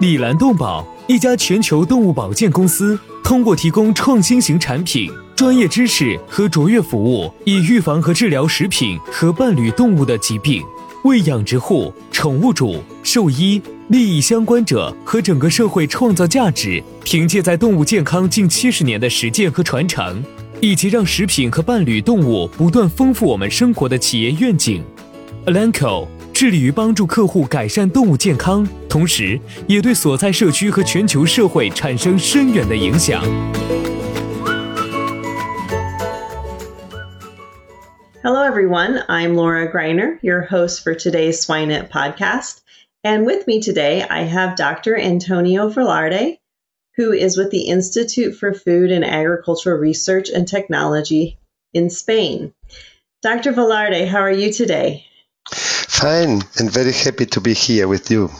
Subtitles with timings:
[0.00, 10.62] 李兰动宝一家全球动物保健公司，通过提供创新型产品、专业知识和卓越服务，以预防和治疗食品和伴侣动物的疾病，
[11.04, 16.82] 为养殖户、宠物主、兽医、利益相关者和整个社会创造价值。
[17.04, 20.24] 凭借在动物健康近七十年的实践和传承，
[20.62, 24.82] 以及让食品和伴侣动物不断丰富我们生活的企业愿景
[25.44, 26.08] ，Alanco。
[26.39, 33.23] 致力于帮助客户改善动物健康，同时也对所在社区和全球社会产生深远的影响。
[38.21, 39.03] Hello, everyone.
[39.07, 42.57] I'm Laura Greiner, your host for today's SwineNet podcast.
[43.03, 44.97] And with me today, I have Dr.
[44.97, 46.39] Antonio Velarde,
[46.97, 51.37] who is with the Institute for Food and Agricultural Research and Technology
[51.71, 52.51] in Spain.
[53.21, 53.53] Dr.
[53.53, 55.05] Velarde, how are you today?
[56.00, 58.30] Fine, and very happy to be here with you.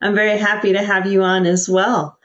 [0.00, 2.20] I'm very happy to have you on as well.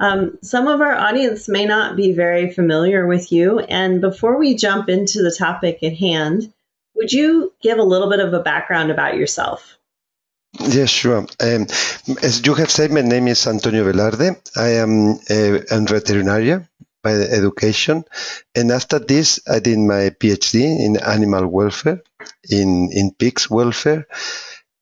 [0.00, 4.54] Um, some of our audience may not be very familiar with you, and before we
[4.54, 6.50] jump into the topic at hand,
[6.94, 9.76] would you give a little bit of a background about yourself?
[10.58, 11.26] Yes, sure.
[11.38, 11.66] Um,
[12.22, 14.40] as you have said, my name is Antonio Velarde.
[14.56, 16.66] I am a, a veterinarian
[17.02, 18.06] by education,
[18.54, 22.00] and after this, I did my PhD in animal welfare
[22.50, 24.06] in in pigs welfare,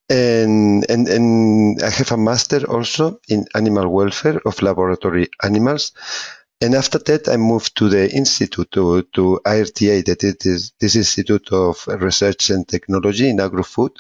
[0.09, 5.93] and and and I have a master also in animal welfare of laboratory animals.
[6.60, 10.97] And after that, I moved to the institute to, to IRTA, that it is this
[10.97, 13.91] Institute of Research and Technology in Agrofood,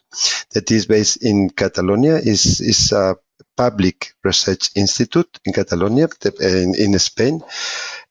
[0.52, 3.16] that is based in Catalonia, is is a
[3.56, 6.08] public research institute in Catalonia,
[6.40, 7.42] in, in Spain,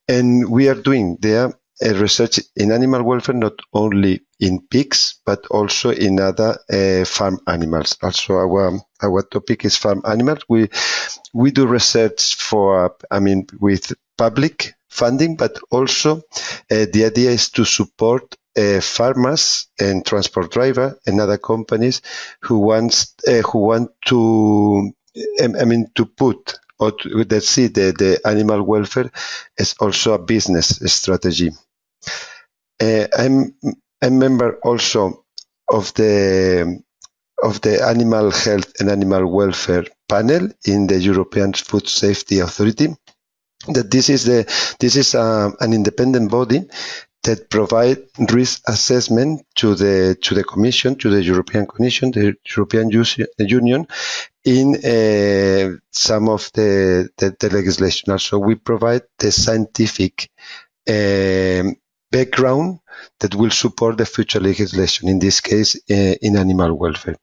[0.08, 5.90] and we are doing there research in animal welfare not only in pigs but also
[5.90, 7.98] in other uh, farm animals.
[8.04, 10.40] Also, our our topic is farm animals.
[10.50, 10.70] We
[11.34, 17.50] we do research for I mean with public funding, but also uh, the idea is
[17.52, 22.02] to support uh, farmers and transport driver and other companies
[22.42, 24.92] who wants uh, who want to
[25.42, 29.10] I mean to put or to, that see the, the animal welfare
[29.58, 31.52] is also a business strategy.
[32.82, 33.56] Uh, I'm
[34.04, 35.24] a member also
[35.70, 36.82] of the
[37.42, 42.88] of the Animal Health and Animal Welfare panel in the European Food Safety Authority.
[43.68, 44.40] That this is the
[44.80, 46.62] this is uh, an independent body
[47.24, 48.00] that provide
[48.32, 52.90] risk assessment to the to the Commission, to the European Commission, the European
[53.40, 53.88] Union,
[54.44, 58.18] in uh, some of the, the, the legislation.
[58.20, 60.30] So we provide the scientific
[60.90, 61.78] um,
[62.14, 62.80] background
[63.20, 67.18] that will support the future legislation, in this case, uh, in animal welfare.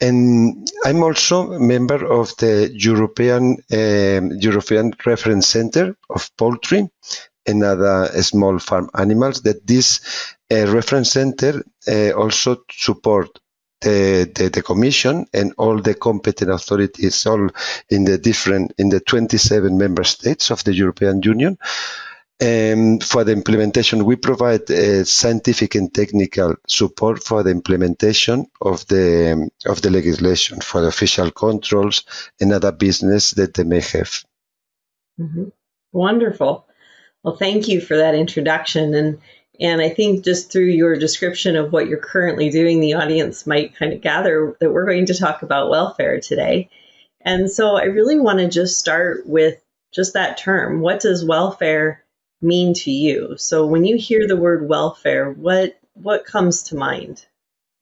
[0.00, 6.88] And I'm also a member of the European um, European Reference Center of Poultry
[7.46, 9.42] and other small farm animals.
[9.42, 10.00] That this
[10.50, 11.62] uh, reference center
[12.16, 13.28] also support
[13.82, 17.48] the, the, the, commission and all the competent authorities all
[17.90, 21.58] in the different in the 27 member states of the European Union
[22.40, 28.86] um, for the implementation, we provide uh, scientific and technical support for the implementation of
[28.86, 32.04] the um, of the legislation for the official controls
[32.40, 34.24] and other business that they may have.
[35.20, 35.48] Mm-hmm.
[35.92, 36.66] Wonderful.
[37.22, 39.20] Well, thank you for that introduction, and
[39.60, 43.76] and I think just through your description of what you're currently doing, the audience might
[43.76, 46.70] kind of gather that we're going to talk about welfare today.
[47.20, 49.60] And so I really want to just start with
[49.92, 50.80] just that term.
[50.80, 52.01] What does welfare
[52.42, 53.36] mean to you?
[53.38, 57.24] So when you hear the word welfare, what what comes to mind?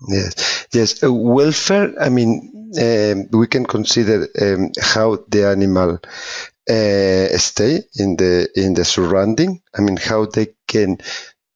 [0.09, 1.03] Yes, yes.
[1.03, 1.93] Uh, welfare.
[2.01, 5.99] I mean, um, we can consider um, how the animal
[6.69, 9.63] uh, stay in the in the surrounding.
[9.77, 10.99] I mean, how they can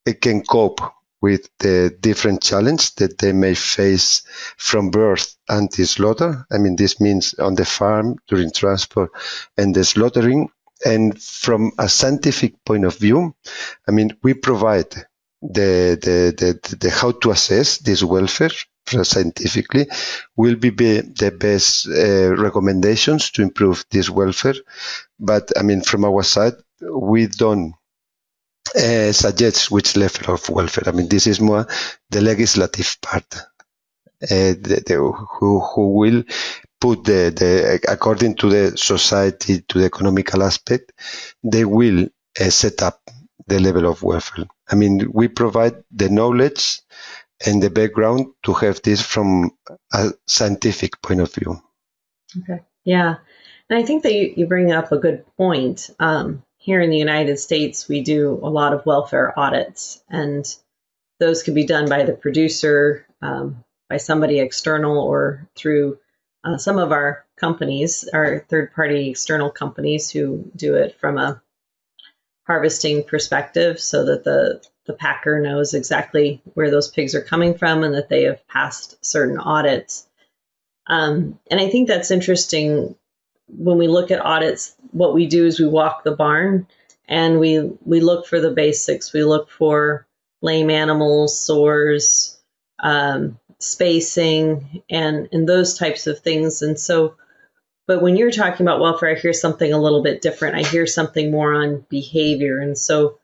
[0.04, 0.80] they can cope
[1.22, 4.24] with the different challenge that they may face
[4.58, 6.46] from birth until slaughter.
[6.52, 9.10] I mean, this means on the farm during transport
[9.56, 10.50] and the slaughtering.
[10.85, 13.35] And from a scientific point of view,
[13.87, 14.91] I mean, we provide
[15.43, 18.50] the, the, the, the how to assess this welfare
[18.87, 19.87] scientifically
[20.37, 24.55] will be, be the best uh, recommendations to improve this welfare.
[25.19, 27.75] But I mean, from our side, we don't
[28.76, 30.85] uh, suggest which level of welfare.
[30.87, 31.67] I mean, this is more
[32.11, 33.38] the legislative part, uh,
[34.21, 34.97] the, the,
[35.38, 36.25] who, who will
[36.84, 40.92] put the, the, according to the society, to the economical aspect,
[41.42, 42.08] they will
[42.38, 43.00] uh, set up
[43.46, 44.44] the level of welfare.
[44.70, 46.82] I mean, we provide the knowledge
[47.46, 49.52] and the background to have this from
[49.94, 51.58] a scientific point of view.
[52.42, 52.60] Okay.
[52.84, 53.14] Yeah.
[53.70, 55.88] And I think that you, you bring up a good point.
[55.98, 60.44] Um, here in the United States, we do a lot of welfare audits, and
[61.19, 65.98] those can be done by the producer, um, by somebody external, or through
[66.44, 71.41] uh, some of our companies, our third party external companies who do it from a
[72.46, 77.82] harvesting perspective so that the, the packer knows exactly where those pigs are coming from
[77.82, 80.06] and that they have passed certain audits.
[80.87, 82.94] Um, and I think that's interesting
[83.49, 84.75] when we look at audits.
[84.90, 86.67] What we do is we walk the barn
[87.08, 89.12] and we we look for the basics.
[89.12, 90.06] We look for
[90.43, 92.38] lame animals, sores,
[92.79, 96.62] um, spacing, and and those types of things.
[96.62, 97.16] And so
[97.87, 100.56] but when you're talking about welfare, I hear something a little bit different.
[100.56, 102.58] I hear something more on behavior.
[102.58, 103.19] And so,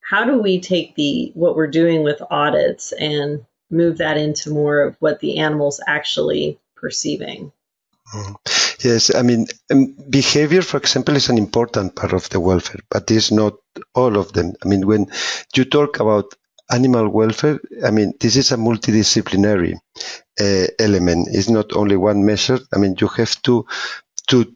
[0.00, 4.80] how do we take the what we're doing with audits and move that into more
[4.80, 7.52] of what the animal's actually perceiving?
[8.14, 8.88] Mm-hmm.
[8.88, 13.10] Yes, I mean, um, behavior, for example, is an important part of the welfare, but
[13.10, 13.54] it's not
[13.94, 14.54] all of them.
[14.64, 15.10] I mean, when
[15.56, 16.34] you talk about
[16.70, 19.74] animal welfare, I mean, this is a multidisciplinary
[20.40, 21.28] uh, element.
[21.30, 22.58] It's not only one measure.
[22.74, 23.66] I mean, you have to
[24.28, 24.54] to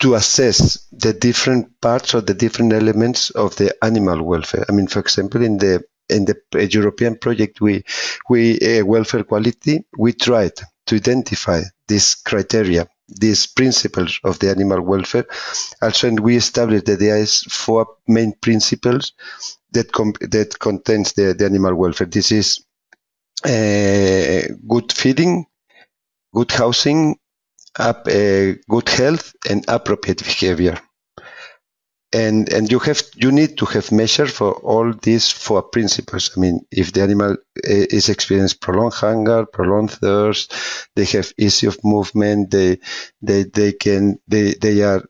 [0.00, 4.64] to assess the different parts or the different elements of the animal welfare.
[4.68, 6.36] I mean, for example, in the in the
[6.70, 7.84] European project, we
[8.28, 10.52] we uh, welfare quality we tried
[10.86, 15.26] to identify these criteria, these principles of the animal welfare.
[15.80, 19.12] Also, and we established that there is four main principles
[19.72, 22.06] that com- that contains the, the animal welfare.
[22.06, 22.64] This is
[23.44, 25.46] uh, good feeding,
[26.34, 27.16] good housing,
[27.78, 30.78] up, uh, good health and appropriate behavior.
[32.14, 36.30] And, and you have, you need to have measure for all these four principles.
[36.36, 40.52] I mean, if the animal uh, is experiencing prolonged hunger, prolonged thirst,
[40.94, 42.80] they have ease of movement, they,
[43.22, 45.02] they, they can, they, they are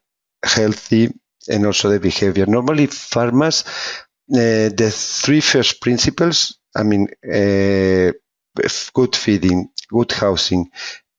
[0.45, 1.13] healthy
[1.49, 2.47] and also the behavior.
[2.47, 3.65] Normally farmers,
[4.33, 8.13] uh, the three first principles, I mean, uh,
[8.95, 10.71] good feeding, good housing,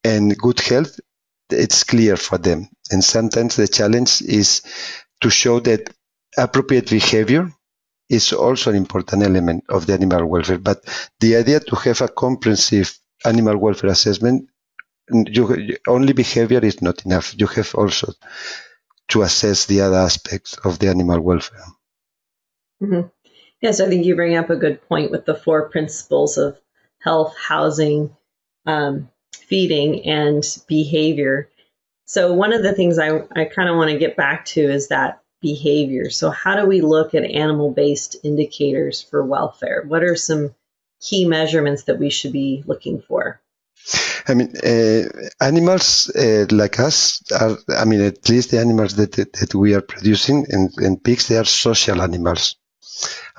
[0.03, 0.99] and good health,
[1.49, 2.69] it's clear for them.
[2.91, 4.61] And sometimes the challenge is
[5.23, 5.89] to show that
[6.37, 7.51] appropriate behavior
[8.09, 10.57] is also an important element of the animal welfare.
[10.57, 10.83] But
[11.19, 14.49] the idea to have a comprehensive animal welfare assessment,
[15.09, 17.33] you, only behavior is not enough.
[17.37, 18.13] You have also
[19.09, 21.65] to assess the other aspects of the animal welfare.
[22.81, 23.07] Mm-hmm.
[23.61, 26.59] Yes, I think you bring up a good point with the four principles of
[26.99, 28.15] health, housing,
[28.65, 31.49] um, feeding and behavior.
[32.05, 34.89] So, one of the things I, I kind of want to get back to is
[34.89, 36.09] that behavior.
[36.09, 39.83] So, how do we look at animal based indicators for welfare?
[39.87, 40.53] What are some
[41.01, 43.41] key measurements that we should be looking for?
[44.27, 45.03] I mean, uh,
[45.41, 49.73] animals uh, like us are, I mean, at least the animals that, that, that we
[49.73, 52.55] are producing and, and pigs, they are social animals.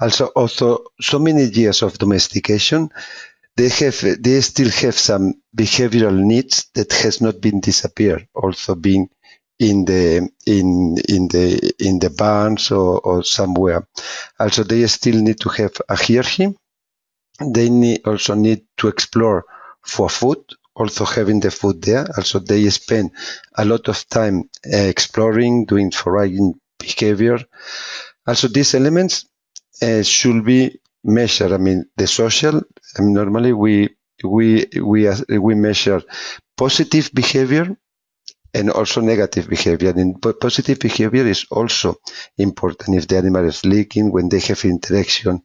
[0.00, 2.90] Also, also, so many years of domestication,
[3.56, 9.08] they have they still have some behavioral needs that has not been disappeared also being
[9.58, 13.86] in the in in the in the barns or, or somewhere
[14.40, 16.48] also they still need to have a hierarchy
[17.40, 19.44] they need, also need to explore
[19.82, 20.38] for food
[20.74, 23.10] also having the food there also they spend
[23.56, 27.38] a lot of time uh, exploring doing foraging behavior
[28.26, 29.26] also these elements
[29.82, 31.52] uh, should be measured.
[31.52, 32.62] I mean, the social.
[32.98, 33.90] Normally we
[34.22, 36.02] we we uh, we measure
[36.56, 37.76] positive behavior
[38.54, 39.90] and also negative behavior.
[39.96, 41.96] And positive behavior is also
[42.38, 42.96] important.
[42.96, 45.42] If the animal is leaking, when they have interaction,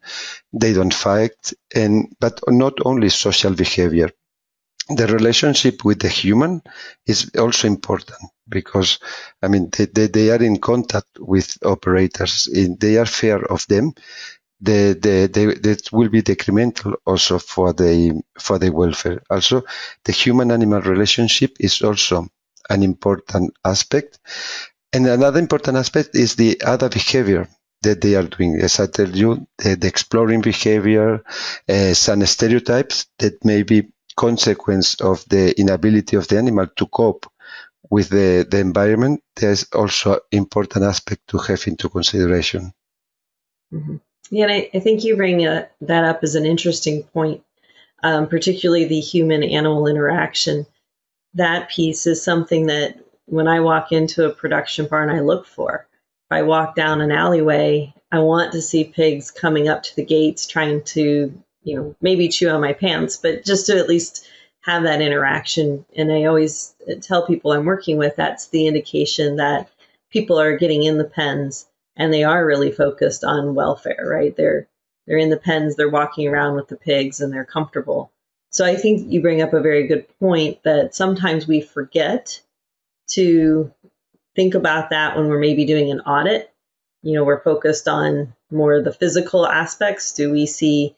[0.54, 1.54] they don't fight.
[1.76, 4.12] And but not only social behavior.
[4.90, 6.62] The relationship with the human
[7.06, 9.00] is also important because
[9.42, 12.48] I mean they, they, they are in contact with operators.
[12.80, 13.94] They are fair of them.
[14.62, 19.22] The, the, the, that will be detrimental also for the for the welfare.
[19.30, 19.64] Also,
[20.04, 22.28] the human-animal relationship is also
[22.70, 24.20] an important aspect.
[24.92, 27.48] And another important aspect is the other behavior
[27.84, 28.60] that they are doing.
[28.60, 31.24] As I tell you, the, the exploring behavior,
[31.70, 37.26] uh, some stereotypes that may be consequence of the inability of the animal to cope
[37.90, 42.74] with the, the environment, there's also important aspect to have into consideration.
[43.74, 43.96] Mm-hmm.
[44.30, 47.44] Yeah, and I, I, think you bring uh, that up as an interesting point,
[48.04, 50.66] um, particularly the human animal interaction.
[51.34, 55.88] That piece is something that when I walk into a production barn, I look for.
[56.30, 60.06] If I walk down an alleyway, I want to see pigs coming up to the
[60.06, 61.34] gates trying to,
[61.64, 64.28] you know, maybe chew on my pants, but just to at least
[64.62, 65.86] have that interaction.
[65.96, 69.70] And I always tell people I'm working with that's the indication that
[70.12, 71.68] people are getting in the pens
[72.00, 74.36] and they are really focused on welfare, right?
[74.36, 74.68] They're
[75.06, 78.12] they're in the pens, they're walking around with the pigs and they're comfortable.
[78.52, 82.42] So I think you bring up a very good point that sometimes we forget
[83.12, 83.72] to
[84.36, 86.54] think about that when we're maybe doing an audit.
[87.02, 90.14] You know, we're focused on more of the physical aspects.
[90.14, 90.96] Do we see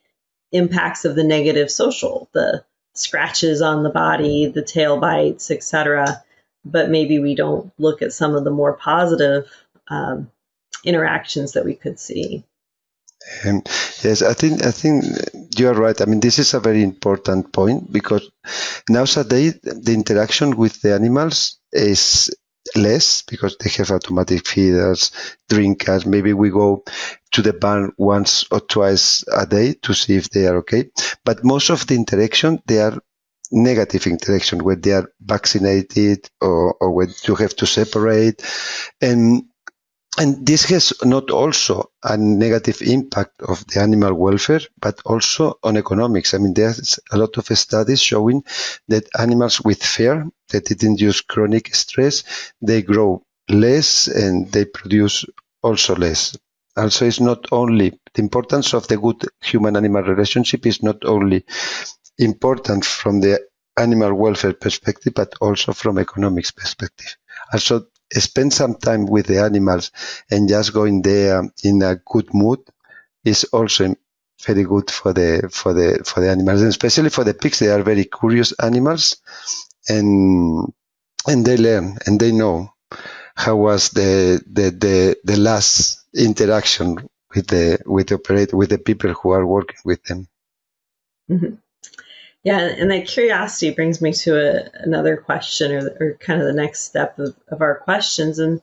[0.51, 6.24] impacts of the negative social, the scratches on the body, the tail bites, etc.
[6.65, 9.50] But maybe we don't look at some of the more positive
[9.88, 10.29] um,
[10.83, 12.43] interactions that we could see.
[13.45, 13.61] Um,
[14.01, 15.05] yes, I think I think
[15.57, 16.00] you are right.
[16.01, 18.29] I mean, this is a very important point because
[18.89, 22.31] nowadays the interaction with the animals is
[22.75, 25.11] less because they have automatic feeders,
[25.50, 26.05] drinkers.
[26.05, 26.83] Maybe we go
[27.31, 30.89] to the barn once or twice a day to see if they are okay.
[31.23, 32.97] But most of the interaction, they are
[33.51, 38.43] negative interaction when they are vaccinated or, or when you have to separate.
[39.01, 39.43] And
[40.17, 45.77] and this has not also a negative impact of the animal welfare, but also on
[45.77, 46.33] economics.
[46.33, 48.43] I mean, there's a lot of studies showing
[48.89, 52.23] that animals with fear, that it induce chronic stress,
[52.61, 55.25] they grow less and they produce
[55.63, 56.37] also less.
[56.75, 61.45] Also, it's not only the importance of the good human-animal relationship is not only
[62.17, 63.41] important from the
[63.77, 67.17] animal welfare perspective, but also from economics perspective.
[67.51, 69.91] Also, spend some time with the animals
[70.29, 72.59] and just going there in a good mood
[73.23, 73.95] is also
[74.45, 77.69] very good for the for the for the animals and especially for the pigs they
[77.69, 79.17] are very curious animals
[79.87, 80.73] and
[81.27, 82.73] and they learn and they know
[83.35, 86.97] how was the the the, the last interaction
[87.33, 90.27] with the with the operator with the people who are working with them
[91.29, 91.55] mm-hmm.
[92.43, 96.53] Yeah, and that curiosity brings me to a, another question, or, or kind of the
[96.53, 98.62] next step of, of our questions, and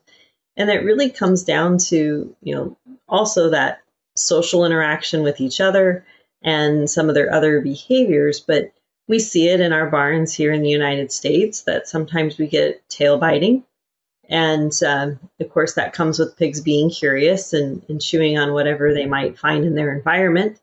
[0.57, 2.77] and it really comes down to you know
[3.09, 3.81] also that
[4.17, 6.05] social interaction with each other
[6.43, 8.73] and some of their other behaviors, but
[9.07, 12.87] we see it in our barns here in the United States that sometimes we get
[12.89, 13.65] tail biting.
[14.29, 18.93] And um, of course, that comes with pigs being curious and, and chewing on whatever
[18.93, 20.61] they might find in their environment.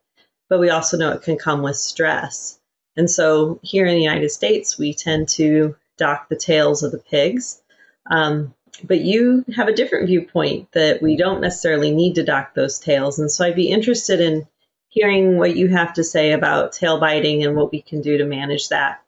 [0.50, 2.60] But we also know it can come with stress.
[2.98, 6.98] And so here in the United States, we tend to dock the tails of the
[6.98, 7.62] pigs.
[8.10, 12.80] Um, but you have a different viewpoint that we don't necessarily need to dock those
[12.80, 13.20] tails.
[13.20, 14.48] And so I'd be interested in
[14.90, 18.26] hearing what you have to say about tail biting and what we can do to
[18.26, 19.02] manage that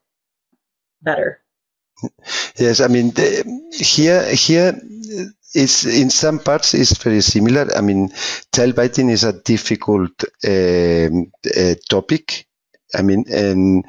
[1.02, 1.40] better.
[2.58, 4.80] Yes, I mean the, here here
[5.56, 7.76] is in some parts is very similar.
[7.76, 8.10] I mean,
[8.52, 12.47] tail biting is a difficult uh, uh, topic
[12.96, 13.86] I mean, and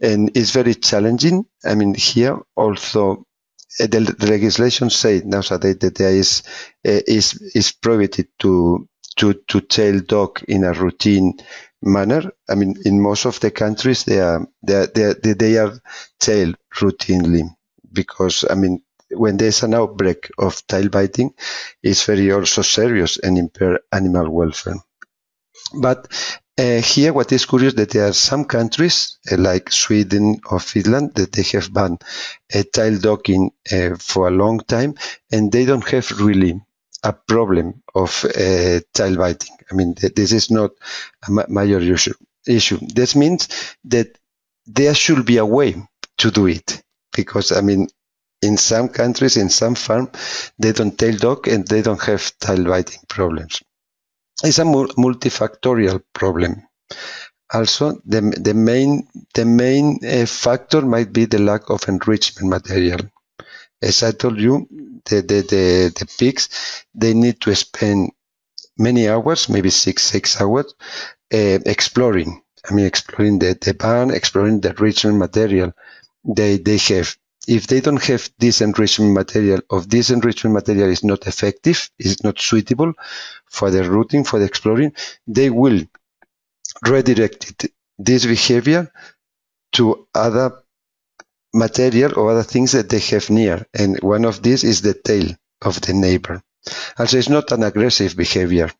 [0.00, 1.46] and it's very challenging.
[1.64, 3.26] I mean, here also
[3.80, 6.42] uh, the, the legislation says nowadays that there is
[6.86, 11.34] uh, is is prohibited to to to tail dock in a routine
[11.82, 12.32] manner.
[12.48, 15.78] I mean, in most of the countries, they are they are, they are, they are
[16.20, 17.44] tailed routinely
[17.92, 21.34] because I mean, when there's an outbreak of tail biting,
[21.82, 24.76] it's very also serious and impair animal welfare.
[25.80, 26.08] But
[26.58, 31.32] here, what is curious that there are some countries uh, like Sweden or Finland that
[31.32, 32.02] they have banned
[32.54, 34.94] uh, tail docking uh, for a long time,
[35.30, 36.60] and they don't have really
[37.02, 39.56] a problem of uh, tail biting.
[39.70, 40.70] I mean, th- this is not
[41.26, 42.14] a ma- major issue.
[42.46, 42.78] Issue.
[42.82, 43.48] This means
[43.84, 44.18] that
[44.66, 45.70] there should be a way
[46.18, 46.82] to do it
[47.14, 47.88] because I mean,
[48.42, 50.10] in some countries, in some farm,
[50.58, 53.62] they don't tail dock and they don't have tail biting problems
[54.44, 56.66] it's a multifactorial problem.
[57.52, 63.00] Also, the, the main, the main uh, factor might be the lack of enrichment material.
[63.82, 64.66] as I told you,
[65.04, 68.12] the, the, the, the pigs, they need to spend
[68.78, 70.74] many hours, maybe six, six hours,
[71.32, 72.42] uh, exploring.
[72.68, 75.72] I mean, exploring the, the barn, exploring the enrichment material
[76.24, 77.16] they, they have.
[77.48, 82.22] If they don't have this enrichment material, or this enrichment material is not effective, is
[82.22, 82.92] not suitable
[83.46, 84.92] for the routing, for the exploring,
[85.26, 85.80] they will
[86.86, 88.92] redirect it, this behavior
[89.72, 90.62] to other
[91.54, 93.66] material or other things that they have near.
[93.74, 96.42] And one of these is the tail of the neighbor.
[96.98, 98.70] Also, it's not an aggressive behavior.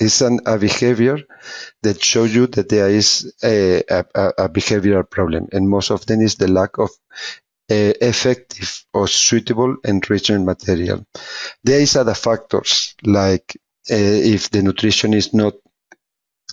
[0.00, 1.18] It's an, a behavior
[1.82, 4.04] that shows you that there is a, a,
[4.38, 5.48] a behavioral problem.
[5.52, 6.90] And most often is the lack of
[8.00, 11.06] effective or suitable enrichment material.
[11.64, 15.54] There is other factors like if the nutrition is not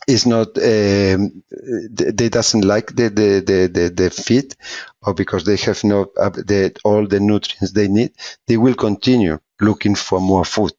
[0.07, 1.43] is not um,
[1.91, 4.55] they doesn't like the the, the, the, the feed
[5.03, 8.11] or because they have not uh, the, all the nutrients they need
[8.47, 10.73] they will continue looking for more food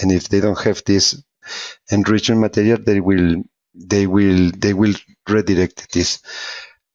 [0.00, 1.22] and if they don't have this
[1.90, 3.42] enrichment material they will
[3.74, 4.94] they will they will
[5.28, 6.20] redirect this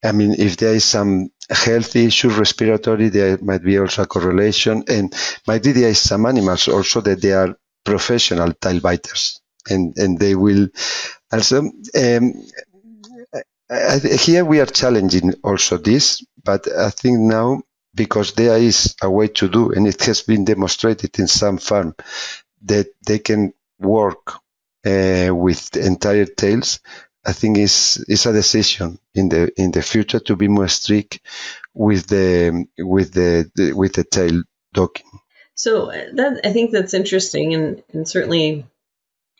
[0.03, 4.83] i mean if there is some health issue respiratory there might be also a correlation
[4.87, 5.13] and
[5.47, 10.35] be there is some animals also that they are professional tail biters and and they
[10.35, 10.67] will
[11.31, 11.59] also
[11.95, 12.33] um,
[14.21, 17.61] here we are challenging also this but i think now
[17.95, 21.95] because there is a way to do and it has been demonstrated in some farm
[22.63, 24.33] that they can work
[24.85, 26.79] uh, with entire tails
[27.27, 31.19] I think it's is a decision in the in the future to be more strict
[31.73, 34.43] with the with the, the with the tail
[34.73, 35.19] docking.
[35.53, 38.65] So that I think that's interesting, and and certainly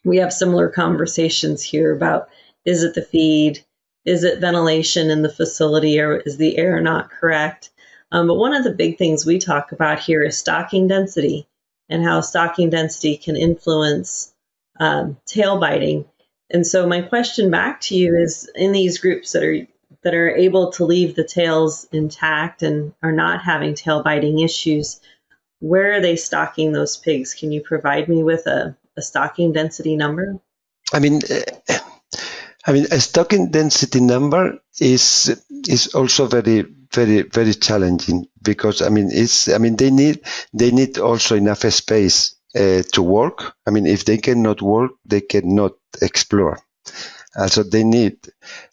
[0.04, 2.30] we have similar conversations here about
[2.66, 3.64] is it the feed,
[4.04, 7.70] is it ventilation in the facility, or is the air not correct?
[8.12, 11.48] Um, but one of the big things we talk about here is stocking density
[11.90, 14.34] and how stocking density can influence
[14.80, 16.06] um, tail biting.
[16.50, 19.68] And so my question back to you is in these groups that are
[20.04, 25.02] that are able to leave the tails intact and are not having tail biting issues,
[25.60, 27.34] where are they stocking those pigs?
[27.34, 30.40] Can you provide me with a, a stocking density number?
[30.94, 31.80] I mean, uh,
[32.66, 38.90] I mean, a stocking density number is is also very very very challenging because I
[38.90, 40.22] mean it's I mean they need
[40.54, 43.54] they need also enough space uh, to work.
[43.66, 46.60] I mean, if they cannot work, they cannot explore.
[47.36, 48.18] Also, they need.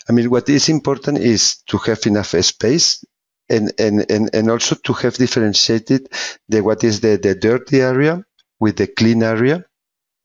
[0.08, 3.04] I mean, what is important is to have enough space
[3.48, 6.08] and and and, and also to have differentiated
[6.48, 8.24] the what is the the dirty area
[8.60, 9.64] with the clean area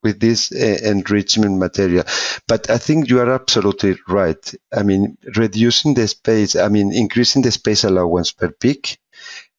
[0.04, 2.04] with this uh, enrichment material.
[2.48, 4.54] But I think you are absolutely right.
[4.74, 8.98] I mean, reducing the space, I mean, increasing the space allowance per peak,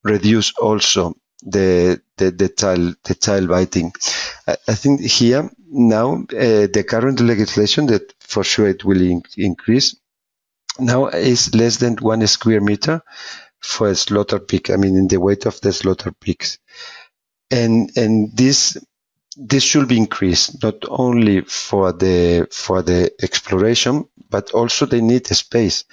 [0.04, 3.92] reduce also the the the tail the tail biting.
[4.46, 9.22] I, I think here now uh, the current legislation that for sure it will in-
[9.36, 9.96] increase
[10.78, 13.02] now is less than one square meter
[13.60, 14.70] for a slaughter pig.
[14.70, 16.58] I mean, in the weight of the slaughter pigs,
[17.50, 18.76] and and this
[19.36, 25.26] this should be increased not only for the for the exploration, but also they need
[25.28, 25.84] space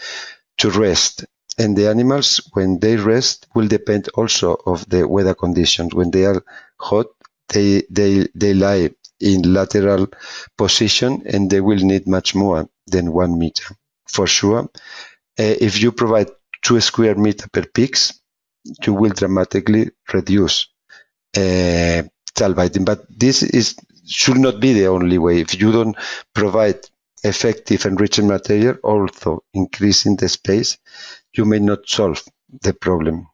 [0.60, 1.26] to rest
[1.58, 5.94] and the animals when they rest will depend also of the weather conditions.
[5.94, 6.44] When they are
[6.80, 7.08] hot
[7.50, 10.08] they they they lie in lateral
[10.58, 13.76] position and they will need much more than one meter
[14.08, 14.70] for sure.
[15.40, 16.30] Uh, if you provide
[16.64, 18.22] two square meter per pigs
[18.86, 20.68] you will dramatically reduce
[21.38, 22.04] uh,
[22.56, 22.86] biting.
[22.86, 23.76] But this is
[24.08, 25.42] should not be the only way.
[25.42, 25.98] If you don't
[26.34, 26.80] provide
[27.24, 30.78] effective enriching material also increasing the space
[31.38, 32.24] you may not solve
[32.62, 33.28] the problem.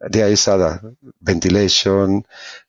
[0.00, 2.24] There is other ventilation,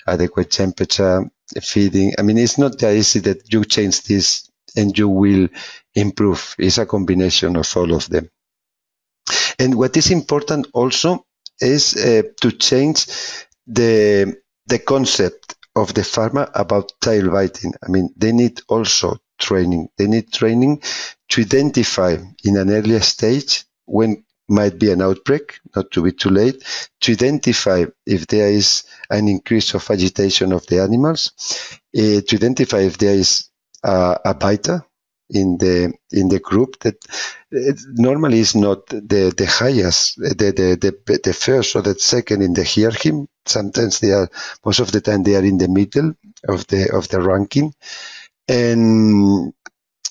[0.08, 1.30] adequate temperature,
[1.62, 2.14] feeding.
[2.18, 5.48] I mean, it's not that easy that you change this and you will
[5.96, 6.56] improve.
[6.60, 8.30] It's a combination of all of them.
[9.60, 11.26] And what is important also
[11.60, 13.08] is uh, to change
[13.68, 14.36] the
[14.68, 17.74] the concept of the farmer about tail biting.
[17.84, 19.90] I mean, they need also training.
[19.98, 20.82] They need training
[21.30, 26.30] to identify in an earlier stage when might be an outbreak, not to be too
[26.30, 26.64] late,
[27.02, 31.32] to identify if there is an increase of agitation of the animals,
[31.98, 33.50] uh, to identify if there is
[33.84, 34.86] a, a biter
[35.30, 36.96] in the in the group that
[37.52, 42.54] normally is not the the highest, the the the, the first or the second in
[42.54, 43.12] the hierarchy.
[43.46, 44.30] Sometimes they are
[44.66, 46.14] most of the time they are in the middle
[46.48, 47.74] of the of the ranking,
[48.48, 49.54] and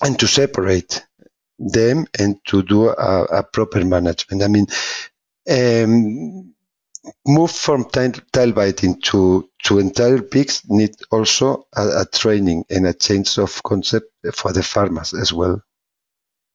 [0.01, 1.05] and to separate
[1.57, 4.43] them and to do a, a proper management.
[4.43, 4.67] I mean,
[5.49, 6.53] um,
[7.25, 12.93] move from tail biting to, to entire pigs need also a, a, training and a
[12.93, 15.61] change of concept for the farmers as well.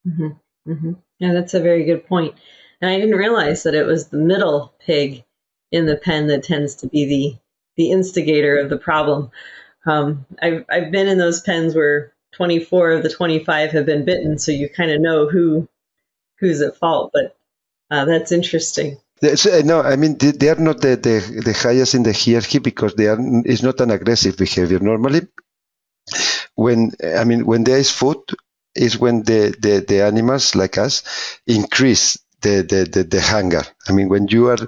[0.07, 0.73] Mm-hmm.
[0.73, 0.93] Mm-hmm.
[1.19, 2.35] Yeah, that's a very good point.
[2.81, 5.25] And I didn't realize that it was the middle pig
[5.71, 7.39] in the pen that tends to be the
[7.77, 9.31] the instigator of the problem.
[9.87, 14.39] Um, I've I've been in those pens where 24 of the 25 have been bitten,
[14.39, 15.69] so you kind of know who
[16.39, 17.11] who's at fault.
[17.13, 17.37] But
[17.91, 18.99] uh, that's interesting.
[19.23, 22.95] Uh, no, I mean they, are not the, the, the highest in the hierarchy because
[22.95, 23.19] they are.
[23.21, 24.79] It's not an aggressive behavior.
[24.79, 25.27] Normally,
[26.55, 28.23] when I mean when there is food,
[28.75, 31.03] is when the, the, the animals like us
[31.47, 33.63] increase the, the, the, the hunger.
[33.89, 34.59] I mean when you are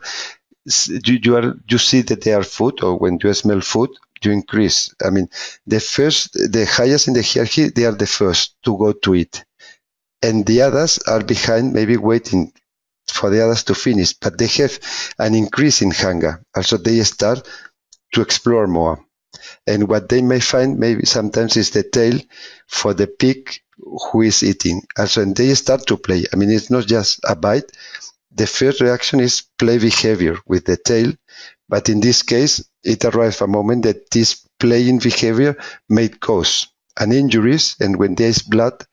[0.67, 3.91] you, you are you see that they are food or when you smell food
[4.23, 4.95] you increase.
[5.05, 5.29] I mean
[5.67, 9.45] the first the highest in the hierarchy they are the first to go to it,
[10.23, 12.53] and the others are behind maybe waiting
[13.13, 14.79] for the others to finish, but they have
[15.19, 16.43] an increase in hunger.
[16.57, 17.49] Also, they start
[18.15, 19.05] to explore more.
[19.67, 22.21] And what they may find maybe sometimes is the tail
[22.69, 23.51] for the pig
[24.13, 24.83] who is eating.
[24.99, 26.27] Also, and they start to play.
[26.33, 27.71] I mean, it's not just a bite.
[28.35, 31.13] The first reaction is play behavior with the tail.
[31.69, 35.57] But in this case, it arrives a moment that this playing behavior
[35.89, 36.69] may cause
[36.99, 37.77] an injuries.
[37.81, 38.85] And when there is blood,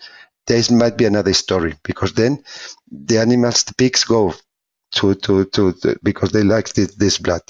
[0.47, 2.43] there might be another story because then
[2.91, 4.33] the animals, the pigs go
[4.93, 7.41] to, to, to, to because they like this, this, blood.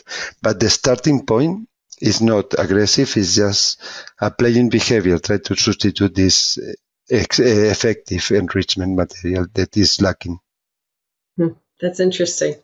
[0.41, 1.69] But the starting point
[2.02, 3.82] is not aggressive, it's just
[4.19, 6.60] a playing behavior, try to substitute this
[7.10, 10.39] ex- uh, effective enrichment material that is lacking.
[11.38, 11.49] Hmm,
[11.80, 12.56] that's interesting.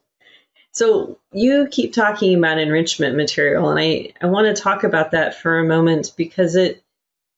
[0.72, 5.36] So you keep talking about enrichment material, and I, I want to talk about that
[5.36, 6.84] for a moment because it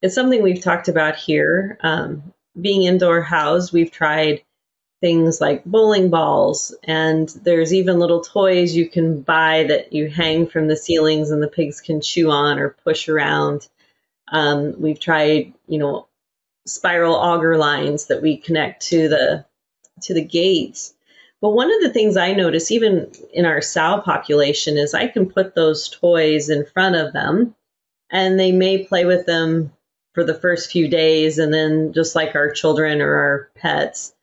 [0.02, 1.78] it's something we've talked about here.
[1.82, 4.44] Um, being indoor housed, we've tried
[5.02, 10.48] things like bowling balls, and there's even little toys you can buy that you hang
[10.48, 13.68] from the ceilings and the pigs can chew on or push around.
[14.30, 16.08] Um, we've tried, you know,
[16.66, 19.46] spiral auger lines that we connect to the
[20.04, 20.94] to the gates.
[21.42, 25.30] But one of the things I notice, even in our sow population, is I can
[25.30, 27.56] put those toys in front of them,
[28.10, 29.72] and they may play with them
[30.14, 34.16] for the first few days, and then just like our children or our pets,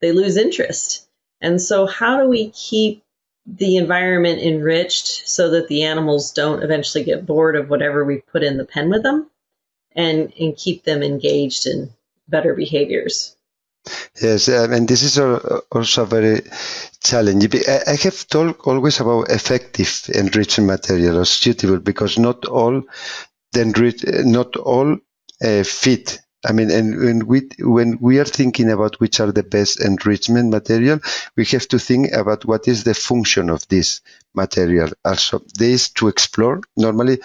[0.00, 1.06] they lose interest.
[1.40, 3.04] And so, how do we keep
[3.46, 8.42] the environment enriched so that the animals don't eventually get bored of whatever we put
[8.42, 9.30] in the pen with them
[9.92, 11.90] and, and keep them engaged in
[12.26, 13.36] better behaviors?
[14.20, 16.42] Yes, um, and this is also very
[17.02, 17.50] challenging.
[17.86, 22.82] I have talked always about effective enrichment material or suitable because not all
[23.52, 24.98] the enrich, not all
[25.44, 29.42] uh, fit I mean, and when we when we are thinking about which are the
[29.42, 31.00] best enrichment material,
[31.36, 34.00] we have to think about what is the function of this
[34.34, 34.90] material.
[35.04, 36.60] Also, there is to explore.
[36.76, 37.20] Normally,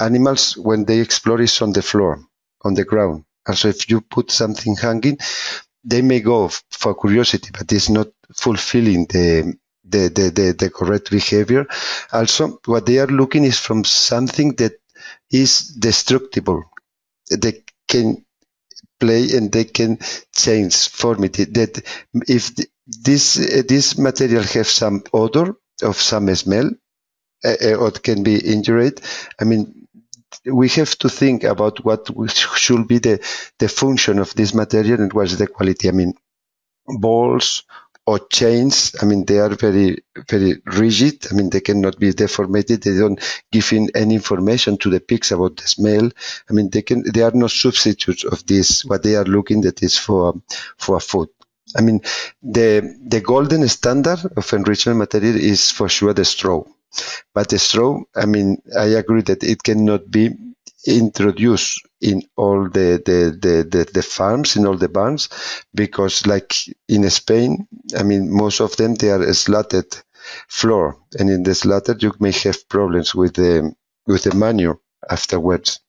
[0.00, 2.22] animals when they explore is on the floor,
[2.62, 3.24] on the ground.
[3.48, 5.18] Also, if you put something hanging,
[5.84, 11.10] they may go for curiosity, but it's not fulfilling the the, the, the, the correct
[11.10, 11.66] behavior.
[12.12, 14.72] Also, what they are looking is from something that
[15.30, 16.64] is destructible.
[17.30, 18.24] They can
[19.00, 19.98] play and they can
[20.34, 21.34] change form it.
[21.54, 21.82] That
[22.28, 22.54] if
[22.86, 26.70] this this material have some odor of some smell
[27.44, 29.00] uh, or can be injured,
[29.40, 29.77] I mean
[30.44, 33.18] we have to think about what should be the
[33.58, 35.88] the function of this material and what's the quality.
[35.88, 36.14] I mean
[36.86, 37.64] balls
[38.06, 38.96] or chains.
[39.02, 41.26] I mean, they are very, very rigid.
[41.30, 42.82] I mean, they cannot be deformated.
[42.82, 43.20] They don't
[43.52, 46.08] give in any information to the pigs about the smell.
[46.48, 49.82] I mean, they can, they are no substitutes of this, what they are looking that
[49.82, 50.40] is for,
[50.78, 51.28] for food.
[51.76, 52.00] I mean,
[52.42, 56.64] the, the golden standard of enrichment material is for sure the straw.
[57.34, 60.30] But straw, I mean, I agree that it cannot be
[60.86, 65.28] introduced in all the, the, the, the, the farms, in all the barns,
[65.74, 66.54] because like
[66.88, 69.86] in Spain, I mean, most of them, they are slatted
[70.48, 70.98] floor.
[71.18, 73.74] And in the slatted, you may have problems with the,
[74.06, 75.80] with the manure afterwards.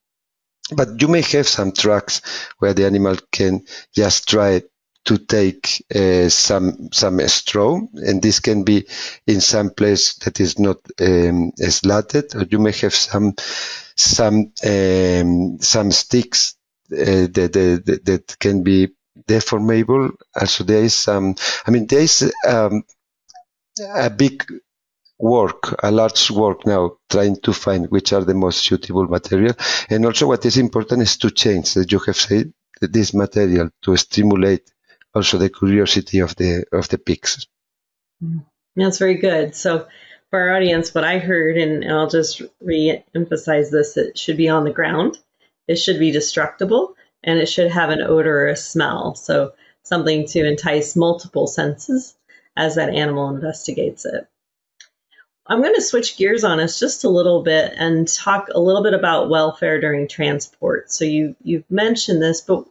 [0.75, 2.21] But you may have some tracks
[2.59, 4.63] where the animal can just try
[5.05, 8.85] to take uh, some some straw, and this can be
[9.25, 13.33] in some place that is not um, slatted, or you may have some
[13.95, 16.55] some um, some sticks
[16.91, 18.89] uh, that, that, that can be
[19.27, 20.11] deformable.
[20.39, 21.35] Also, there is some.
[21.65, 22.83] I mean, there is um,
[23.95, 24.45] a big
[25.17, 29.55] work, a large work now, trying to find which are the most suitable material.
[29.89, 33.97] And also, what is important is to change, that you have said, this material to
[33.97, 34.71] stimulate
[35.19, 37.47] also the curiosity of the of the pigs.
[38.23, 38.39] Mm-hmm.
[38.75, 39.55] That's very good.
[39.55, 39.87] So
[40.29, 44.49] for our audience, what I heard, and I'll just re emphasize this it should be
[44.49, 45.17] on the ground,
[45.67, 49.15] it should be destructible, and it should have an odor or a smell.
[49.15, 49.53] So,
[49.83, 52.15] something to entice multiple senses
[52.55, 54.27] as that animal investigates it.
[55.47, 58.83] I'm going to switch gears on us just a little bit and talk a little
[58.83, 60.91] bit about welfare during transport.
[60.91, 62.65] So you you've mentioned this, but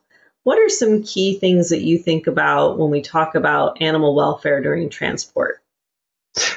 [0.48, 4.62] what are some key things that you think about when we talk about animal welfare
[4.62, 5.60] during transport?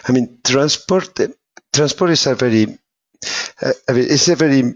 [0.07, 1.19] I mean, transport
[1.73, 2.79] transport is a very
[3.61, 4.75] uh, I mean, it's a very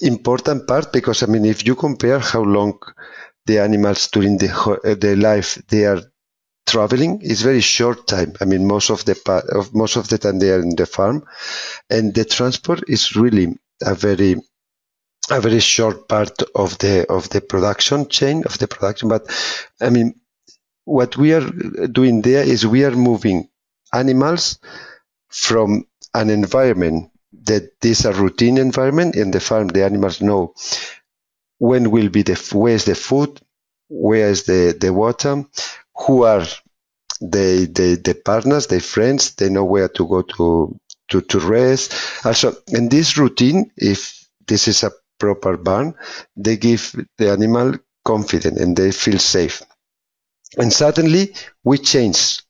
[0.00, 2.78] important part because I mean, if you compare how long
[3.44, 4.50] the animals during the
[4.98, 6.00] their life they are
[6.66, 8.32] traveling is very short time.
[8.40, 9.16] I mean, most of the
[9.52, 11.26] of most of the time they are in the farm,
[11.90, 13.48] and the transport is really
[13.82, 14.36] a very
[15.30, 19.08] a very short part of the of the production chain of the production.
[19.08, 19.26] But
[19.80, 20.14] I mean,
[20.84, 21.48] what we are
[21.88, 23.48] doing there is we are moving
[23.92, 24.58] animals
[25.28, 27.10] from an environment
[27.44, 29.68] that is a routine environment in the farm.
[29.68, 30.54] The animals know
[31.58, 33.40] when will be the where's the food,
[33.88, 35.44] where is the the water,
[35.96, 36.44] who are
[37.20, 41.94] the, the, the partners, the friends, they know where to go to, to, to rest.
[42.24, 44.90] Also, in this routine, if this is a
[45.20, 45.94] proper barn,
[46.36, 46.82] they give
[47.18, 49.62] the animal confidence and they feel safe.
[50.56, 52.42] And suddenly we change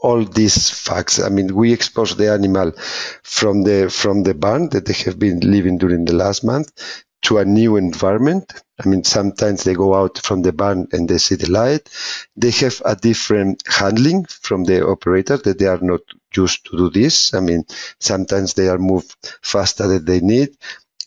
[0.00, 1.18] all these facts.
[1.20, 2.72] I mean, we expose the animal
[3.24, 6.70] from the from the barn that they have been living during the last month
[7.22, 8.52] to a new environment.
[8.82, 11.88] I mean, sometimes they go out from the barn and they see the light.
[12.36, 16.00] They have a different handling from the operator that they are not
[16.36, 17.34] used to do this.
[17.34, 17.64] I mean,
[17.98, 20.50] sometimes they are moved faster than they need.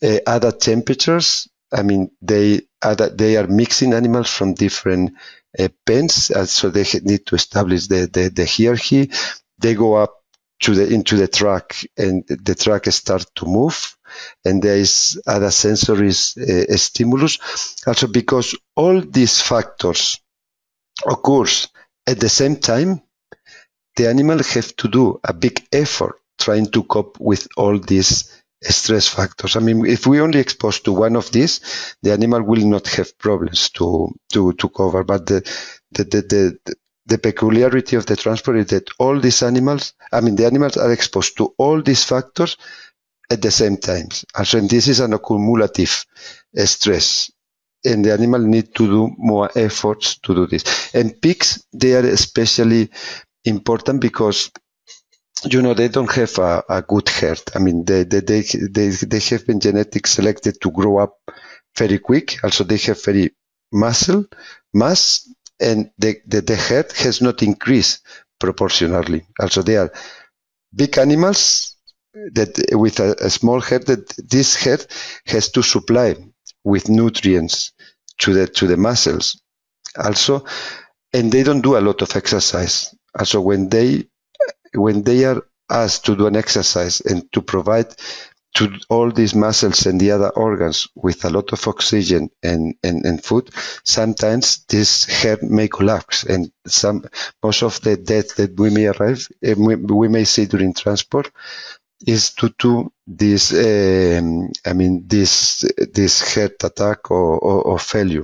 [0.04, 1.48] Uh, other temperatures.
[1.72, 5.14] I mean, they other, they are mixing animals from different
[5.58, 9.12] uh, pens, uh, so they need to establish the, the, the hierarchy.
[9.60, 10.16] They go up
[10.62, 13.98] to the into the truck and the truck start to move
[14.46, 17.76] and there is other sensory uh, stimulus.
[17.88, 20.20] Also, because all these factors
[21.06, 21.68] occurs
[22.08, 23.02] at the same time,
[23.96, 29.08] the animal have to do a big effort trying to cope with all these stress
[29.08, 29.56] factors.
[29.56, 31.62] I mean, if we only expose to one of these,
[32.02, 35.04] the animal will not have problems to to to cover.
[35.04, 35.42] But the
[35.92, 36.76] the the, the
[37.08, 40.92] the peculiarity of the transport is that all these animals, I mean, the animals are
[40.92, 42.58] exposed to all these factors
[43.30, 44.10] at the same time.
[44.36, 46.06] Also, this is an accumulative
[46.56, 47.32] eh, stress,
[47.86, 50.94] and the animal need to do more efforts to do this.
[50.94, 52.90] And pigs, they are especially
[53.46, 54.52] important because
[55.46, 57.44] you know they don't have a, a good heart.
[57.56, 61.18] I mean, they, they they they they have been genetically selected to grow up
[61.78, 62.44] very quick.
[62.44, 63.32] Also, they have very
[63.72, 64.26] muscle
[64.74, 65.28] mass,
[65.60, 68.06] and the the, the head has not increased
[68.40, 69.26] proportionally.
[69.40, 69.92] Also, they are
[70.74, 71.76] big animals
[72.14, 74.86] that with a, a, small head that this head
[75.26, 76.16] has to supply
[76.64, 77.72] with nutrients
[78.18, 79.42] to the to the muscles
[79.98, 80.46] also
[81.14, 84.06] and they don't do a lot of exercise also when they
[84.74, 87.96] when they are asked to do an exercise and to provide
[88.54, 93.06] to all these muscles and the other organs with a lot of oxygen and, and,
[93.06, 93.50] and food,
[93.86, 97.06] sometimes this heart may collapse and some,
[97.42, 101.32] most of the death that we may arrive, eh, we may see during transport
[102.06, 108.24] is due to this, um, I mean, this this heart attack or, or, or failure.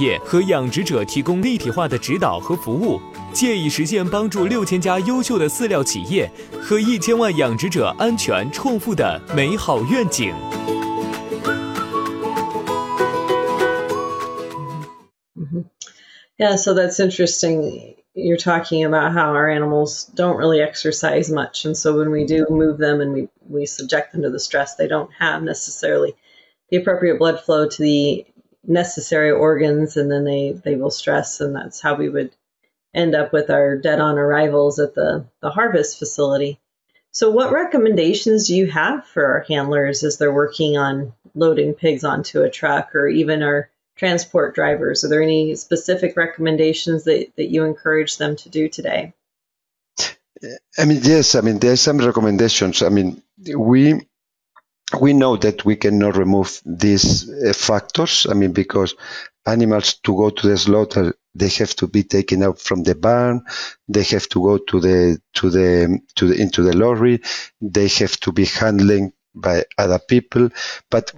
[0.00, 3.00] 业和养殖者提供立体化的指导和服务，
[3.32, 6.30] 借以实现帮助六千家优秀的饲料企业
[6.60, 10.34] 和一千万养殖者安全创富的美好愿景。
[16.38, 17.96] Yeah, so that's interesting.
[18.14, 22.46] You're talking about how our animals don't really exercise much, and so when we do
[22.48, 26.14] move them and we, we subject them to the stress, they don't have necessarily
[26.70, 28.26] the appropriate blood flow to the
[28.65, 32.31] necessary organs and then they they will stress and that's how we would
[32.93, 36.59] end up with our dead on arrivals at the the harvest facility
[37.11, 42.03] so what recommendations do you have for our handlers as they're working on loading pigs
[42.03, 47.49] onto a truck or even our transport drivers are there any specific recommendations that, that
[47.49, 49.13] you encourage them to do today
[50.77, 51.35] I mean, yes.
[51.35, 52.81] I mean, there's some recommendations.
[52.81, 53.21] I mean,
[53.55, 54.01] we
[54.99, 58.27] we know that we cannot remove these uh, factors.
[58.29, 58.95] I mean, because
[59.45, 63.43] animals to go to the slaughter, they have to be taken out from the barn.
[63.87, 67.21] They have to go to the to the to the into the lorry.
[67.61, 70.49] They have to be handling by other people.
[70.89, 71.13] But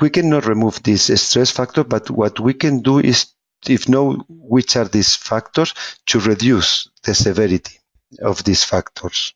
[0.00, 1.84] we cannot remove this stress factor.
[1.84, 3.26] But what we can do is,
[3.68, 5.74] if know which are these factors,
[6.06, 7.78] to reduce the severity
[8.22, 9.34] of these factors.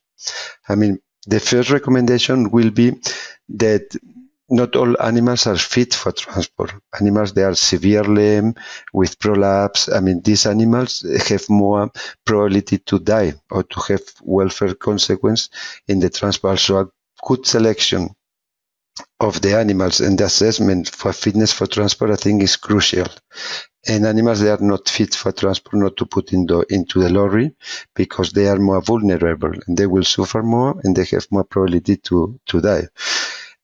[0.67, 2.99] I mean, the first recommendation will be
[3.49, 3.95] that
[4.49, 6.73] not all animals are fit for transport.
[6.99, 8.41] Animals they are severely
[8.93, 9.89] with prolapse.
[9.89, 11.91] I mean, these animals have more
[12.25, 15.49] probability to die or to have welfare consequence
[15.87, 16.59] in the transport.
[16.59, 16.89] So a
[17.23, 18.09] good selection
[19.19, 23.07] of the animals and the assessment for fitness for transport, I think, is crucial.
[23.87, 27.09] And animals they are not fit for transport, not to put in the, into the
[27.09, 27.55] lorry
[27.95, 31.97] because they are more vulnerable and they will suffer more and they have more probability
[31.97, 32.87] to, to die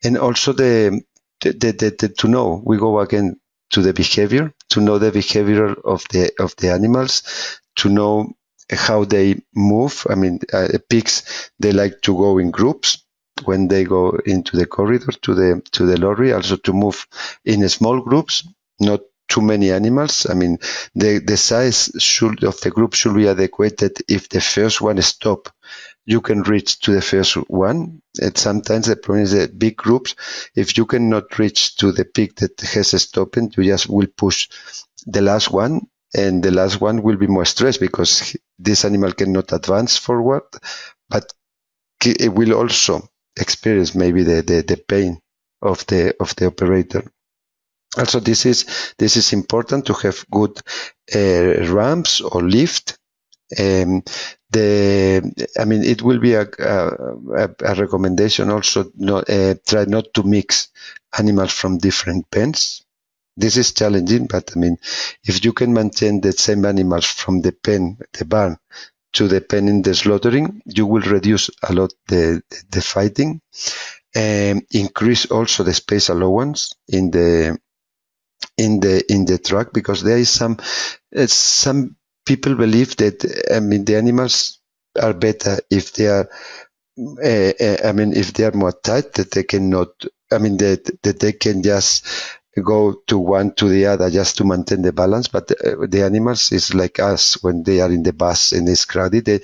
[0.05, 1.01] and also the,
[1.41, 3.39] the, the, the, to know we go again
[3.71, 7.23] to the behavior to know the behavior of the of the animals
[7.75, 8.31] to know
[8.71, 10.05] how they move.
[10.09, 13.03] I mean uh, pigs they like to go in groups
[13.43, 17.05] when they go into the corridor to the to the lorry also to move
[17.43, 18.47] in small groups
[18.79, 20.27] not too many animals.
[20.29, 20.59] I mean
[20.93, 25.49] the the size should of the group should be adequate if the first one stop
[26.05, 28.01] you can reach to the first one.
[28.21, 30.15] And sometimes the problem is that big groups,
[30.55, 34.49] if you cannot reach to the peak that has stopped, you just will push
[35.05, 35.81] the last one
[36.15, 40.43] and the last one will be more stressed because this animal cannot advance forward,
[41.09, 41.33] but
[42.05, 43.07] it will also
[43.39, 45.19] experience maybe the, the, the pain
[45.61, 47.03] of the of the operator.
[47.97, 50.59] Also, this is this is important to have good
[51.15, 52.97] uh, ramps or lift
[53.59, 54.03] um,
[54.55, 60.13] the, I mean, it will be a, a, a recommendation also not, uh, try not
[60.15, 60.69] to mix
[61.17, 62.83] animals from different pens.
[63.37, 64.77] This is challenging, but I mean,
[65.25, 68.57] if you can maintain the same animals from the pen, the barn,
[69.13, 73.41] to the pen in the slaughtering, you will reduce a lot the, the fighting
[74.15, 77.57] and increase also the space allowance in the
[78.57, 80.57] in the in the truck because there is some
[81.15, 83.17] uh, some people believe that
[83.53, 84.59] I mean the animals
[85.01, 86.29] are better if they are
[86.99, 87.51] uh,
[87.89, 89.89] I mean if they are more tight that they cannot
[90.31, 92.05] I mean that that they can just
[92.63, 95.27] go to one to the other just to maintain the balance.
[95.27, 98.85] But uh, the animals is like us when they are in the bus and it's
[98.85, 99.41] crowded they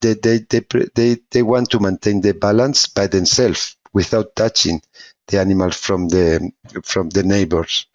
[0.00, 0.64] they they they,
[0.94, 4.80] they, they want to maintain the balance by themselves without touching
[5.28, 6.50] the animal from the
[6.82, 7.86] from the neighbors.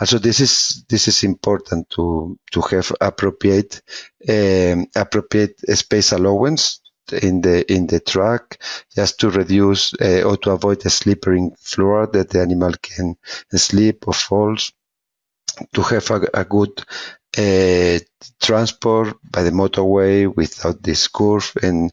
[0.00, 3.82] Also, this is this is important to to have appropriate
[4.28, 8.58] um, appropriate space allowance in the in the truck
[8.94, 13.16] just to reduce uh, or to avoid the slippery floor that the animal can
[13.50, 14.72] slip or falls
[15.74, 16.84] to have a, a good
[17.36, 17.98] Uh,
[18.42, 21.90] transport by the motorway without this curve and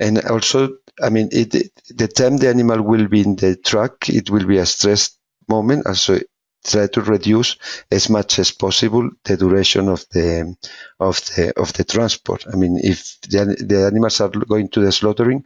[0.00, 1.50] and also I mean it,
[1.90, 5.16] the time the animal will be in the truck it will be a stress
[5.48, 5.86] moment.
[5.86, 6.18] Also
[6.66, 7.56] try to reduce
[7.90, 10.56] as much as possible the duration of the
[10.98, 12.44] of the of the transport.
[12.52, 15.44] I mean if the, the animals are going to the slaughtering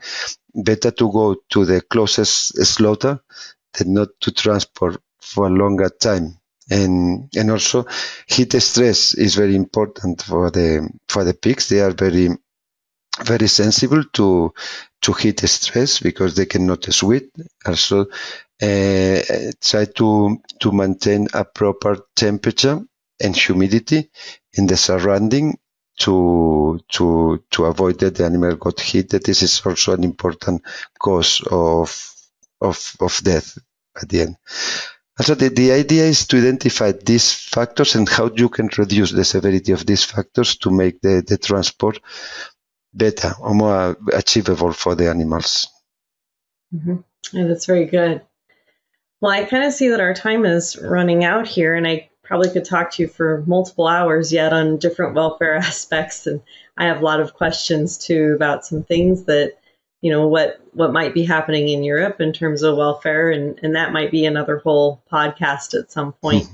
[0.54, 3.20] better to go to the closest slaughter
[3.74, 6.38] than not to transport for a longer time
[6.70, 7.87] and and also
[8.27, 11.68] heat stress is very important for the for the pigs.
[11.68, 12.31] They are very
[13.24, 14.53] very sensible to
[15.03, 17.24] to heat stress because they cannot sweat.
[17.66, 18.07] Also,
[18.62, 19.18] uh,
[19.61, 22.81] try to to maintain a proper temperature
[23.20, 24.11] and humidity
[24.55, 25.59] in the surrounding
[26.00, 29.24] to to to avoid that the animal got heated.
[29.24, 30.62] This is also an important
[30.98, 31.88] cause of
[32.61, 33.59] of of death
[34.00, 34.37] at the end.
[35.20, 39.24] So the, the idea is to identify these factors and how you can reduce the
[39.24, 42.01] severity of these factors to make the, the transport
[42.93, 45.68] better or more achievable for the animals.
[46.74, 46.97] Mm-hmm.
[47.32, 48.22] Yeah, that's very good.
[49.20, 52.51] Well, I kind of see that our time is running out here, and I probably
[52.51, 56.26] could talk to you for multiple hours yet on different welfare aspects.
[56.26, 56.43] And
[56.76, 59.59] I have a lot of questions too about some things that
[60.05, 63.74] you know what what might be happening in Europe in terms of welfare, and and
[63.74, 66.46] that might be another whole podcast at some point.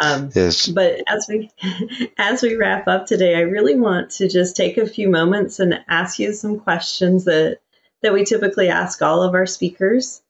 [0.00, 0.66] Um, yes.
[0.66, 1.48] But as we
[2.18, 5.78] as we wrap up today, I really want to just take a few moments and
[5.86, 7.60] ask you some questions that
[8.02, 10.20] that we typically ask all of our speakers.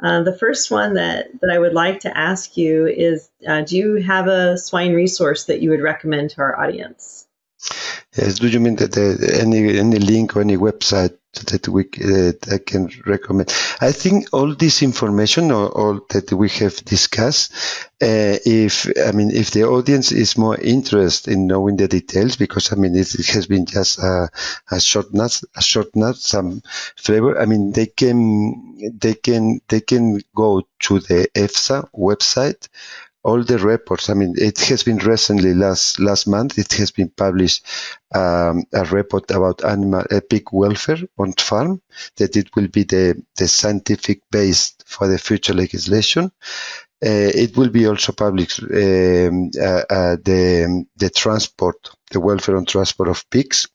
[0.00, 3.76] Uh, the first one that that I would like to ask you is: uh, Do
[3.76, 7.26] you have a swine resource that you would recommend to our audience?
[8.14, 11.16] Yes, do you mean that uh, any any link or any website
[11.50, 13.48] that we uh, I can recommend?
[13.80, 17.52] I think all this information or all that we have discussed,
[18.02, 22.70] uh, if I mean if the audience is more interested in knowing the details, because
[22.70, 24.28] I mean it, it has been just a,
[24.70, 26.60] a short nut, a short nut, some
[26.96, 27.40] flavor.
[27.40, 32.68] I mean they can they can they can go to the EFSA website
[33.24, 34.10] all the reports.
[34.10, 36.58] I mean, it has been recently last last month.
[36.58, 37.64] It has been published
[38.14, 41.82] um, a report about animal uh, pig welfare on farm.
[42.16, 46.32] That it will be the the scientific base for the future legislation.
[47.04, 51.76] Uh, it will be also published um, uh, uh, the the transport,
[52.10, 53.68] the welfare and transport of pigs,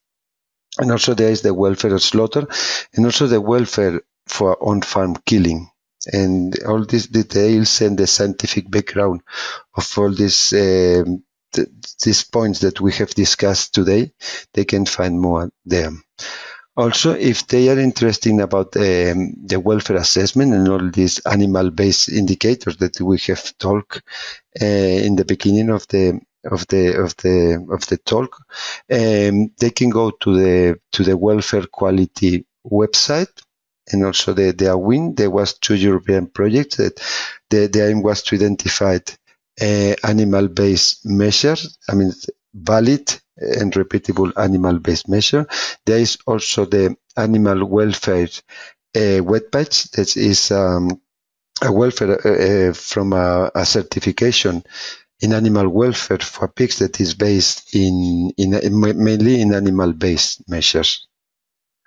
[0.80, 2.48] and also there is the welfare of slaughter,
[2.94, 5.70] and also the welfare for on farm killing
[6.14, 9.22] and all these details and the scientific background
[9.76, 11.70] of all these um, th-
[12.04, 14.12] these points that we have discussed today,
[14.54, 15.92] they can find more there.
[16.76, 22.78] Also, if they are interested about um, the welfare assessment and all these animal-based indicators
[22.78, 24.04] that we have talked
[24.62, 28.38] uh, in the beginning of the of the of the of the talk,
[28.92, 33.42] um, they can go to the to the welfare quality website
[33.92, 35.16] and also the, the AWIN.
[35.16, 37.00] There was two European projects that
[37.50, 39.00] the, the aim was to identify
[39.62, 41.78] uh, animal-based measures.
[41.90, 42.14] I mean,
[42.54, 45.48] valid and repeatable animal-based measure.
[45.86, 48.30] There is also the animal welfare
[48.96, 51.02] uh, webpage that is um,
[51.62, 54.64] a welfare uh, uh, from a, a, certification
[55.20, 61.07] in animal welfare for pigs that is based in, in mainly in animal-based measures.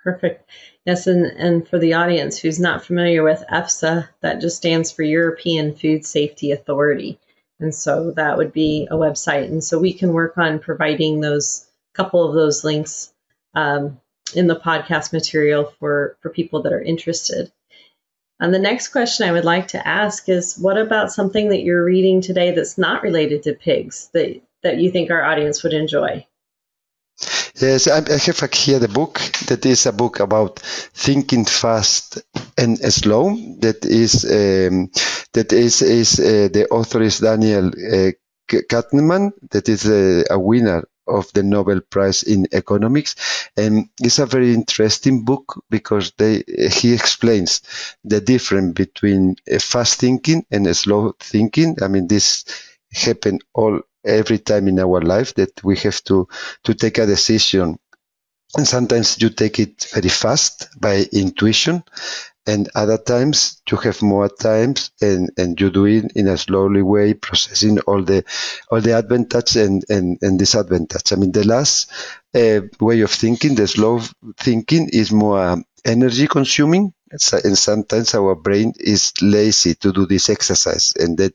[0.03, 0.49] Perfect.
[0.85, 5.03] Yes, and, and for the audience who's not familiar with EFSA, that just stands for
[5.03, 7.19] European Food Safety Authority.
[7.59, 9.45] And so that would be a website.
[9.45, 13.13] And so we can work on providing those couple of those links
[13.53, 13.99] um,
[14.33, 17.51] in the podcast material for, for people that are interested.
[18.39, 21.83] And the next question I would like to ask is what about something that you're
[21.83, 26.25] reading today that's not related to pigs that, that you think our audience would enjoy?
[27.61, 32.19] Yes, I, have here the book that is a book about thinking fast
[32.57, 33.35] and slow.
[33.59, 34.89] That is um,
[35.33, 38.11] that is is uh, the author is Daniel uh,
[38.49, 39.33] Kahneman.
[39.51, 43.15] That is a, a winner of the Nobel Prize in Economics,
[43.55, 47.61] and it's a very interesting book because they he explains
[48.03, 51.77] the difference between fast thinking and slow thinking.
[51.83, 52.43] I mean, this
[52.91, 56.27] happen all every time in our life that we have to
[56.63, 57.77] to take a decision.
[58.57, 61.83] And sometimes you take it very fast by intuition
[62.47, 66.81] and other times you have more times and, and you do it in a slowly
[66.81, 68.23] way processing all the
[68.71, 71.91] all the advantage and, and, and disadvantage i mean the last
[72.35, 73.99] uh, way of thinking the slow
[74.37, 80.93] thinking is more energy consuming and sometimes our brain is lazy to do this exercise
[80.97, 81.33] and that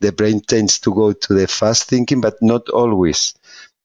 [0.00, 3.34] the brain tends to go to the fast thinking but not always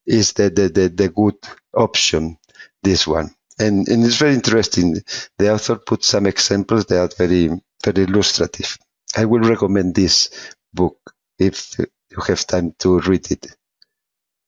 [0.06, 1.36] is the, the, the, the good
[1.74, 2.38] option
[2.82, 3.34] this one.
[3.60, 5.02] And, and it's very interesting.
[5.36, 7.50] The author put some examples that are very
[7.84, 8.76] very illustrative.
[9.16, 10.30] I will recommend this
[10.72, 10.98] book
[11.38, 13.46] if you have time to read it.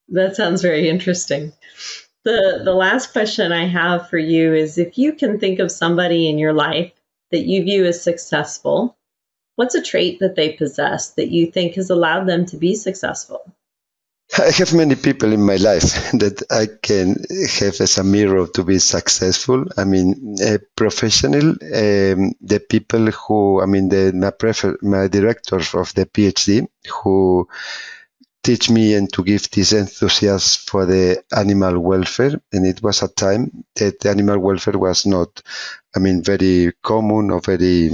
[0.09, 1.53] That sounds very interesting
[2.23, 6.29] the the last question I have for you is if you can think of somebody
[6.29, 6.91] in your life
[7.31, 8.97] that you view as successful,
[9.55, 13.53] what's a trait that they possess that you think has allowed them to be successful?
[14.37, 17.15] I have many people in my life that I can
[17.59, 19.65] have as a mirror to be successful.
[19.75, 25.75] I mean, a professional, um, the people who, I mean, the, my, prefer, my directors
[25.75, 26.67] of the PhD
[27.03, 27.49] who
[28.43, 32.39] teach me and to give this enthusiasm for the animal welfare.
[32.51, 35.41] And it was a time that animal welfare was not,
[35.95, 37.91] I mean, very common or very,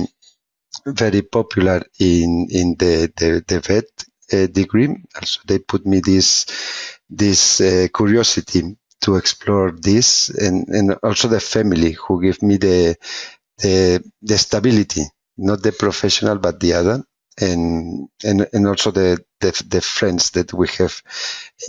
[0.86, 3.86] very popular in, in the, the, the vet
[4.34, 4.90] uh, degree.
[5.16, 6.46] Also, they put me this,
[7.10, 12.96] this uh, curiosity to explore this and, and also the family who give me the,
[13.60, 15.04] the, the stability,
[15.38, 17.04] not the professional, but the other
[17.40, 21.02] and and and also the, the the friends that we have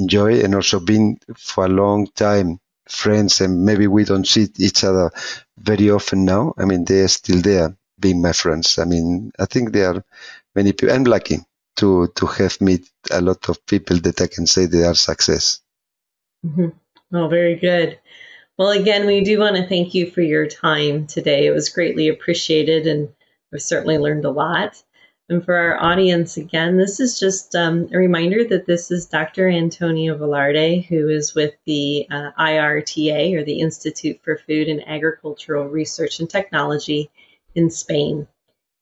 [0.01, 2.59] enjoyed and also been for a long time
[2.89, 5.11] friends and maybe we don't see each other
[5.59, 6.55] very often now.
[6.59, 8.79] I mean they are still there being my friends.
[8.79, 10.05] I mean I think there are
[10.55, 11.39] many people I'm lucky
[11.77, 15.61] to to have met a lot of people that I can say they are success.
[16.45, 16.69] Mm-hmm.
[17.17, 17.99] Oh, very good.
[18.59, 21.47] Well, again, we do want to thank you for your time today.
[21.47, 23.09] It was greatly appreciated, and
[23.53, 24.83] we certainly learned a lot.
[25.31, 29.47] And for our audience, again, this is just um, a reminder that this is Dr.
[29.49, 35.69] Antonio Velarde, who is with the uh, IRTA, or the Institute for Food and Agricultural
[35.69, 37.11] Research and Technology
[37.55, 38.27] in Spain.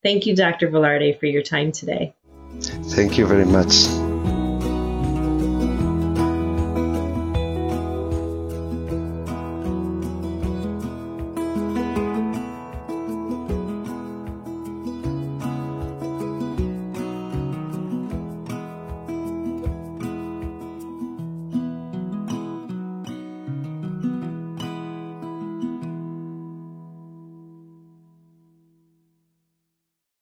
[0.04, 0.68] Thank you, Dr.
[0.68, 2.14] Velarde, for your time today.
[2.60, 4.05] Thank you very much.